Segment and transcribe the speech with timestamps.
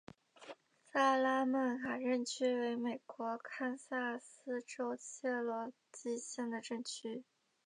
[0.91, 7.23] 萨拉曼卡镇区为美国堪萨斯州切罗基县的镇区。